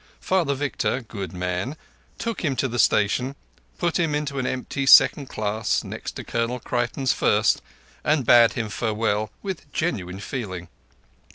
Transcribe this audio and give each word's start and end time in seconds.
Father 0.19 0.55
Victor, 0.55 1.01
good 1.01 1.31
man, 1.31 1.77
took 2.17 2.43
him 2.43 2.55
to 2.55 2.67
the 2.67 2.79
station, 2.79 3.35
put 3.77 3.99
him 3.99 4.15
into 4.15 4.39
an 4.39 4.47
empty 4.47 4.87
second 4.87 5.27
class 5.29 5.83
next 5.83 6.13
to 6.13 6.23
Colonel 6.23 6.59
Creighton's 6.59 7.13
first, 7.13 7.61
and 8.03 8.25
bade 8.25 8.53
him 8.53 8.69
farewell 8.69 9.29
with 9.43 9.71
genuine 9.71 10.19
feeling. 10.19 10.69